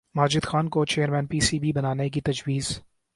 [0.15, 2.79] ماجد خان کو chairman P C B بنانے کی تجویز